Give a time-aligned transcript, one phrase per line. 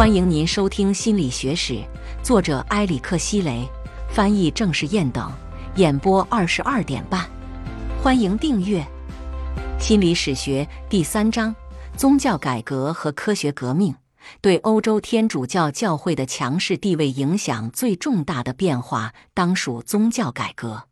[0.00, 1.74] 欢迎您收听《心理学史》，
[2.22, 3.68] 作者埃里克希雷，
[4.08, 5.30] 翻译郑世燕等，
[5.76, 7.28] 演播二十二点半。
[8.02, 8.80] 欢迎订阅
[9.78, 11.54] 《心理史学》第三章：
[11.98, 13.94] 宗教改革和科学革命
[14.40, 20.84] 对欧洲天主教教会的强势地位影响最重大的变化，当属宗教改革。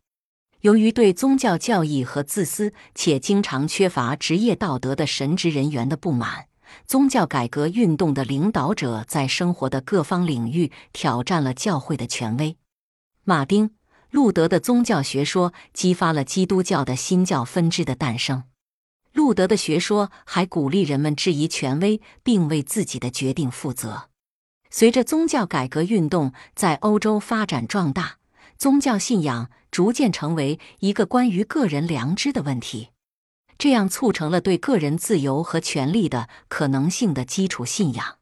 [0.60, 6.47] 由于对宗教教义和自私且经常缺乏职业道德的神职人员的不满。
[6.86, 12.56] 宗教改革运动的领导者在生活的各方领域挑战了教会的权威。
[13.24, 13.68] 马丁·
[14.10, 18.44] 路德的宗教学说激发了基督教的新教分支的诞生。
[19.12, 24.08] 路德的学说还鼓励人们质疑权威，并为自己的决定负责。
[24.70, 28.18] 随着宗教改革运动在欧洲发展壮大，
[28.56, 32.90] 宗教信仰逐渐成为一个关于个人良知的问题。
[33.58, 38.18] 这样促成了对个人自由和权利的可能性的基础信仰。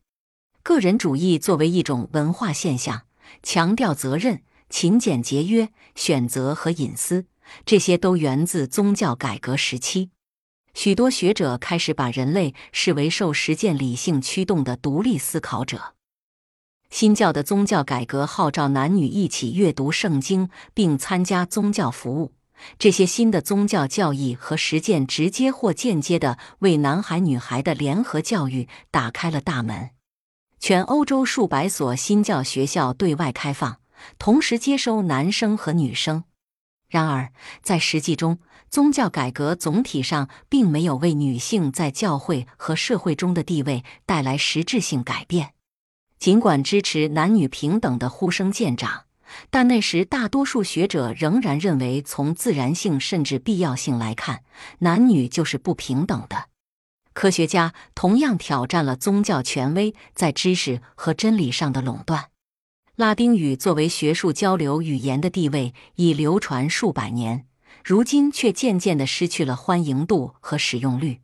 [0.62, 3.02] 个人主义作为一种文化现象，
[3.42, 7.26] 强调责任、勤俭节约、选择和隐私，
[7.64, 10.10] 这些都源自宗教改革时期。
[10.74, 15.94] 许多学者开始把人类视为受实践理性驱动的独立思考者。
[16.90, 22.32] 新教的宗教改革号召男女一起阅读圣经，并参加宗教服务。
[22.78, 29.90] 这些新的宗教教义和实践，直接或间接地为男孩女孩的联合教育打开了大门。
[30.58, 33.80] 全欧洲数百所新教学校对外开放，
[34.18, 36.24] 同时接收男生和女生。
[36.88, 37.30] 然而，
[37.62, 38.38] 在实际中，
[38.70, 45.52] 宗教改革总体上并没有为女性在教会和社会中的地位带来实质性改变。
[46.18, 49.05] 尽管支持男女平等的呼声渐长。
[49.50, 54.42] 但那时，大多数学者仍然认为，从自然性甚至必要性来看，
[54.80, 56.48] 男女就是不平等的。
[57.12, 62.26] 科学家同样挑战了宗教权威在知识和真理上的垄断。
[62.96, 67.46] 拉丁语作为学术交流语言的地位已流传数百年，
[67.84, 71.20] 如今却渐渐地失去了欢迎度和使用率。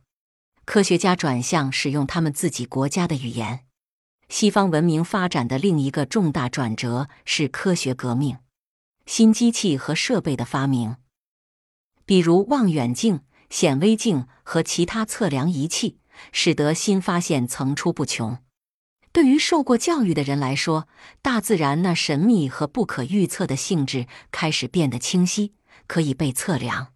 [0.65, 3.61] 科学家转向使用他们自己国家的语言。
[4.35, 8.39] 西方文明发展的另一个重大转折是科学革命，
[9.05, 10.95] 新机器和设备的发明，
[12.03, 13.19] 比如望远镜、
[13.51, 15.99] 显微镜和其他测量仪器，
[16.31, 18.39] 使得新发现层出不穷。
[19.11, 20.87] 对于受过教育的人来说，
[21.21, 25.53] 大自然那神秘和不可预测的性质开始变得清晰，
[25.85, 26.93] 可以被测量。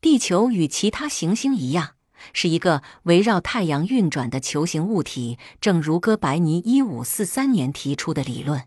[0.00, 1.96] 地球与其他行星一样。
[2.32, 8.64] 是一个围绕太阳运转的球形物体，正如哥白尼一五四三年提出的理论。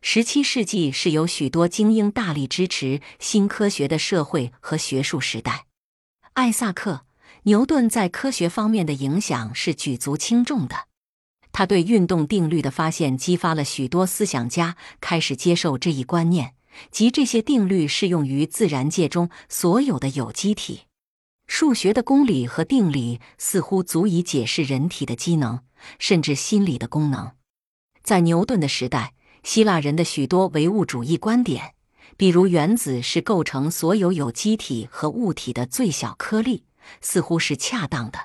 [0.00, 5.66] 十七世纪是由许多精英大力支持新科学的社会和学术时代。
[6.32, 6.92] 艾萨克·
[7.44, 10.88] 牛顿在科学方面的影响是举足轻重的。
[11.52, 16.54] 他对运动定律的发现激发了许多思想家开始接受这一观念，
[16.90, 20.84] 即这些定律适用于自然界中所有的有机体。
[21.54, 25.60] 数学的公理和定理似乎足以解释人体的机能，
[25.98, 27.32] 甚至心理的功能。
[28.02, 31.74] 在牛顿的时代，希腊人的许多唯物主义观点，
[32.16, 36.64] 比如原子是构成所有有机体和物体的最小颗粒，
[37.02, 38.18] 似乎是恰当的。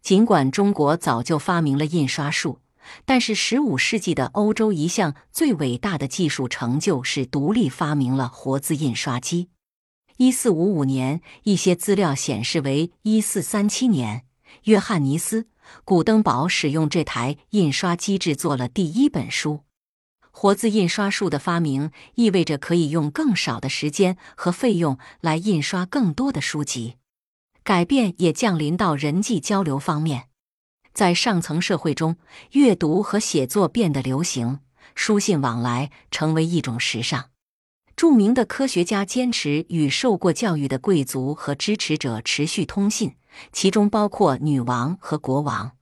[0.00, 2.60] 尽管中国早就发明了印刷术，
[3.04, 9.48] 但是15世纪的欧洲一项最伟大的技术成就是独立发明了活字印刷机。
[10.20, 14.26] 一四五五年，一些资料显示为一四三七年，
[14.64, 15.42] 约翰尼斯·
[15.82, 19.60] 古登堡使用这台印刷机制作了第一本书。
[20.30, 26.96] 活字印刷术的发明意味着可以用更少的时间和费用来印刷更多的书籍。
[27.62, 30.28] 改变也降临到人际交流方面，
[30.92, 32.18] 在上层社会中，
[32.50, 34.58] 阅读和写作变得流行，
[34.94, 37.30] 书信往来成为一种时尚。
[38.00, 43.16] 著名的科学家坚持与受过教育的贵族和支持者持续通信，
[43.52, 45.72] 其中包括女王和国王。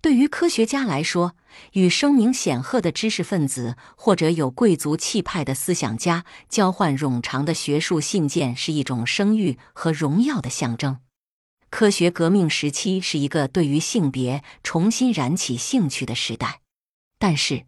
[0.00, 1.34] 对于科学家来说，
[1.72, 10.98] 与声名显赫的知识分子或者有贵族气派的思想家交换冗长的学术信件是一种声誉和荣耀的象征。
[11.70, 16.60] 科学革命时期是一个对于性别重新燃起兴趣的时代，
[17.18, 17.64] 但是。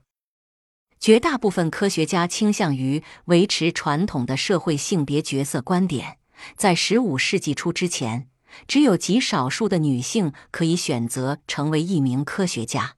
[1.01, 6.19] 绝大部分科学家倾向于维持传统的社会性别角色观点。
[6.57, 8.29] 在十五世纪初之前，
[8.69, 12.97] 只有极少数的女性可以选择成为一名科学家。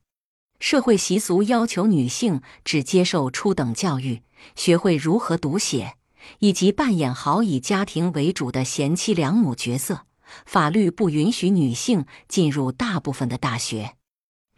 [0.58, 4.22] 社会习俗要求女性只接受初等教育，
[4.56, 5.94] 学会如何读写，
[6.40, 10.06] 以及扮演好以家庭为主的贤妻良母角色。
[10.44, 13.96] 法律不允许女性进入大部分的大学。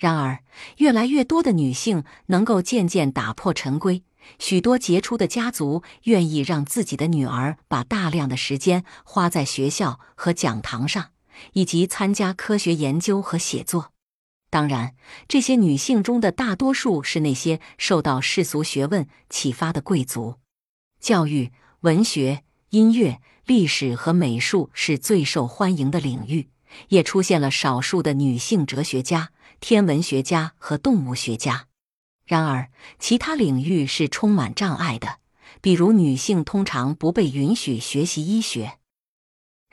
[0.05, 0.45] 然而，
[0.77, 4.03] 越来越多的女性能够渐渐打破陈规，
[4.39, 11.07] 许多杰出的家族愿意让自己的女儿把大量的时间花在学校和讲堂上，
[11.55, 13.93] 以及参加科学研究和写作。
[14.51, 14.95] 当然，
[15.27, 20.35] 这些女性中的大多数是那些受到世俗学问启发的贵族。
[21.01, 26.51] 教育、文学、音乐、历史和美术是最受欢迎的领域，
[26.89, 29.31] 也出现了少数的女性哲学家、
[29.61, 31.69] 天文学家和动物学家。
[32.25, 35.19] 然而，其他领域是充满障碍的，
[35.61, 38.79] 比如女性通常不被允许学习医学。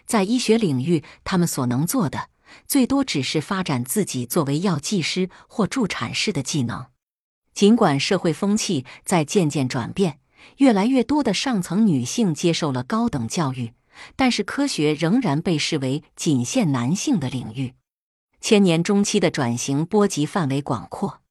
[0.05, 2.29] 在医学领域，她们所能做的。
[2.67, 6.87] 最多只是发展自己作为药剂师或助产士的技能。
[7.53, 10.19] 尽管社会风气在渐渐转变，
[10.57, 13.71] 越来越多的上层女性接受了高等教育，
[14.15, 17.73] 但是科学仍然被视为仅限男性的领域。
[18.39, 21.21] 千年中期的转型波及范围广阔，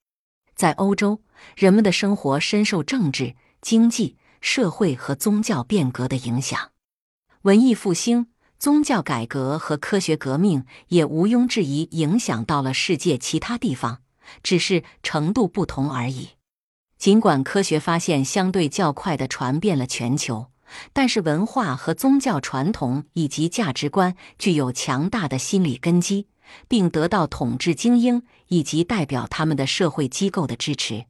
[0.54, 1.22] 在欧洲，
[1.56, 6.70] 人们的生活深受政治、经济、社会和宗教变革的影响。
[7.42, 8.28] 文艺复兴。
[8.60, 14.02] 宗教改革和科学革命也毋庸置疑影响到了世界其他地方，
[14.42, 16.32] 只是程度不同而已。
[16.98, 20.48] 尽管科学发现相对较快地传遍了全球，
[20.92, 26.28] 但是文化和宗教传统以及价值观具有强大的心理根基，
[26.68, 31.06] 并得到统治精英以及代表他们的社会机构的支持。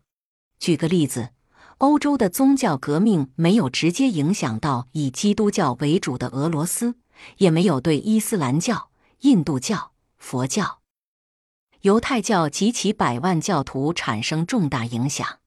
[0.58, 1.30] 举个例子，
[1.78, 6.96] 欧洲的宗教革命没有直接影响到以基督教为主的俄罗斯。
[7.36, 8.88] 也没有对伊斯兰教、
[9.20, 10.78] 印度教、佛教、
[11.82, 15.38] 犹太教及其百万教徒产生重大影响。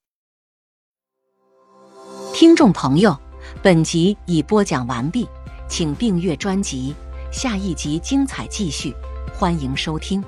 [2.32, 3.20] 听众朋友，
[3.64, 5.26] 本集已播讲完毕，
[5.70, 6.94] 请订阅专辑，
[7.32, 8.94] 下一集精彩继续，
[9.34, 10.22] 欢迎收听。